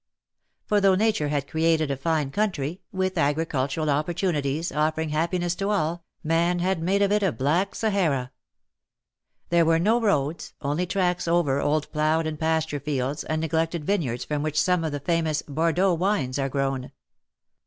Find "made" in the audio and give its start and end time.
6.81-7.03